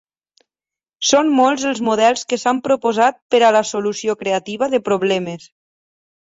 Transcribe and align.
Són 1.09 1.27
molts 1.39 1.65
els 1.71 1.81
models 1.87 2.23
que 2.33 2.39
s’han 2.45 2.61
proposat 2.69 3.19
per 3.35 3.43
a 3.45 3.53
la 3.57 3.63
solució 3.73 4.17
creativa 4.23 4.71
de 4.73 4.81
problemes. 4.91 5.47